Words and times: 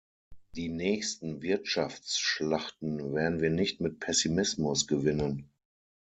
Die 0.55 0.67
nächsten 0.69 1.43
Wirtschaftsschlachten 1.43 3.13
werden 3.13 3.39
wir 3.39 3.51
nicht 3.51 3.81
mit 3.81 3.99
Pessimismus 3.99 4.87
gewinnen. 4.87 5.51